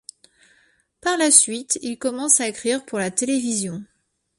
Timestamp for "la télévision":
2.97-3.83